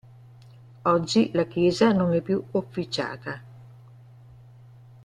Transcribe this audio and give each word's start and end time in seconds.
Oggi 0.81 1.29
la 1.31 1.45
chiesa 1.45 1.91
non 1.91 2.11
è 2.15 2.21
più 2.21 2.43
officiata. 2.53 3.39